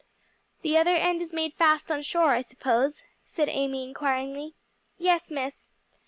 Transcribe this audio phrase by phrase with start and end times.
[0.63, 4.55] "The other end is made fast on shore, I suppose?" said Amy inquiringly.
[4.97, 5.69] "Yes, Miss."